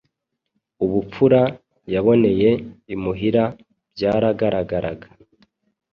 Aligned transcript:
Ubupfura 0.83 1.41
yaboneye 1.93 2.49
imuhira 2.93 3.43
bwaragaragaraga. 3.91 5.07